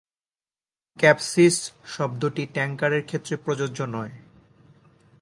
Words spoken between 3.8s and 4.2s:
নয়।